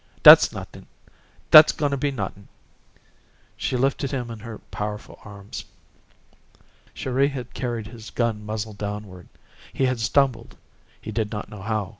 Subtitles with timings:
[0.23, 0.87] Dat's nuttin';
[1.51, 2.47] dat goin' be nuttin'."
[3.55, 5.63] She lifted him in her powerful arms.
[6.95, 9.27] Chéri had carried his gun muzzle downward.
[9.71, 11.89] He had stumbled,—he did not know how.